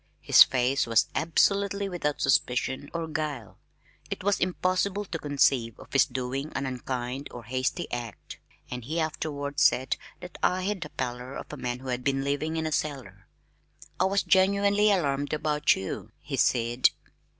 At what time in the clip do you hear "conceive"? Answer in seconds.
5.19-5.77